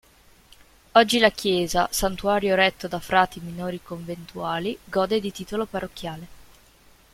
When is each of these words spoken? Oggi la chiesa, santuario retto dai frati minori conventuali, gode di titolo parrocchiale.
Oggi 0.93 1.19
la 1.19 1.29
chiesa, 1.29 1.87
santuario 1.91 2.55
retto 2.55 2.87
dai 2.87 2.99
frati 2.99 3.39
minori 3.39 3.83
conventuali, 3.83 4.75
gode 4.85 5.21
di 5.21 5.31
titolo 5.31 5.67
parrocchiale. 5.67 6.27